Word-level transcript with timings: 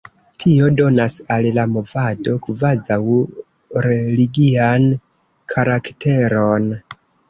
Tio 0.43 0.69
donas 0.77 1.17
al 1.35 1.49
la 1.57 1.65
movado 1.75 2.35
kvazaŭ 2.47 2.99
religian 3.91 4.93
karakteron. 5.57 6.73